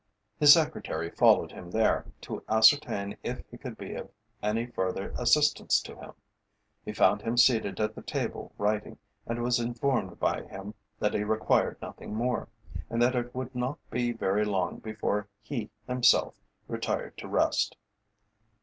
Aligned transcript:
His 0.39 0.53
secretary 0.53 1.11
followed 1.11 1.51
him 1.51 1.69
there, 1.69 2.05
to 2.21 2.43
ascertain 2.49 3.17
if 3.21 3.43
he 3.51 3.57
could 3.59 3.77
be 3.77 3.93
of 3.93 4.09
any 4.41 4.65
further 4.65 5.13
assistance 5.15 5.79
to 5.83 5.95
him. 5.95 6.13
He 6.83 6.91
found 6.91 7.21
him 7.21 7.37
seated 7.37 7.79
at 7.79 7.93
the 7.93 8.01
table 8.01 8.51
writing, 8.57 8.97
and 9.27 9.43
was 9.43 9.59
informed 9.59 10.19
by 10.19 10.41
him 10.41 10.73
that 10.97 11.13
he 11.13 11.23
required 11.23 11.77
nothing 11.83 12.15
more, 12.15 12.47
and 12.89 12.99
that 12.99 13.13
it 13.13 13.35
would 13.35 13.53
not 13.53 13.77
be 13.91 14.11
very 14.11 14.43
long 14.43 14.79
before 14.79 15.27
he 15.43 15.69
himself 15.85 16.33
retired 16.67 17.15
to 17.19 17.27
rest. 17.27 17.77